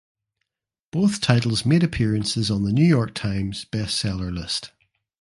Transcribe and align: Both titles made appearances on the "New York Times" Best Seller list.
Both 0.91 1.21
titles 1.21 1.63
made 1.63 1.83
appearances 1.83 2.49
on 2.49 2.63
the 2.63 2.71
"New 2.73 2.83
York 2.83 3.13
Times" 3.13 3.65
Best 3.65 3.99
Seller 3.99 4.31
list. 4.31 4.71